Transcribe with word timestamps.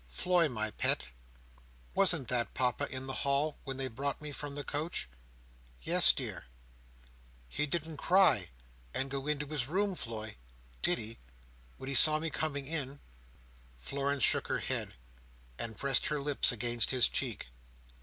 "Floy, 0.07 0.49
my 0.49 0.71
pet, 0.71 1.09
wasn't 1.93 2.27
that 2.29 2.55
Papa 2.55 2.87
in 2.91 3.05
the 3.05 3.13
hall, 3.21 3.59
when 3.65 3.77
they 3.77 3.87
brought 3.87 4.19
me 4.19 4.31
from 4.31 4.55
the 4.55 4.63
coach?" 4.63 5.07
"Yes, 5.83 6.11
dear." 6.11 6.45
"He 7.47 7.67
didn't 7.67 7.97
cry, 7.97 8.49
and 8.95 9.11
go 9.11 9.27
into 9.27 9.45
his 9.45 9.67
room, 9.67 9.93
Floy, 9.93 10.37
did 10.81 10.97
he, 10.97 11.19
when 11.77 11.87
he 11.87 11.93
saw 11.93 12.17
me 12.17 12.31
coming 12.31 12.65
in?" 12.65 12.99
Florence 13.77 14.23
shook 14.23 14.47
her 14.47 14.57
head, 14.57 14.95
and 15.59 15.77
pressed 15.77 16.07
her 16.07 16.19
lips 16.19 16.51
against 16.51 16.89
his 16.89 17.07
cheek. 17.07 17.49